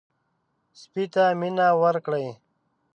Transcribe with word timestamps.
سپي 0.79 1.03
ته 1.13 1.23
مینه 1.39 1.67
ورکړئ. 1.83 2.27